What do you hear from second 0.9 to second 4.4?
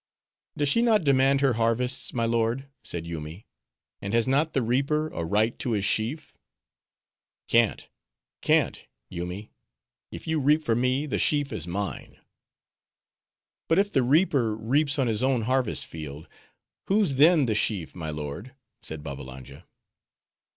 demand her harvests, my lord?" said Yoomy, "and has